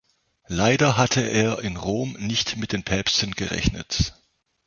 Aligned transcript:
Leider 0.47 0.97
hatte 0.97 1.21
er 1.21 1.59
in 1.59 1.77
Rom 1.77 2.13
nicht 2.13 2.57
mit 2.57 2.71
den 2.71 2.81
Päpsten 2.81 3.35
gerechnet. 3.35 4.15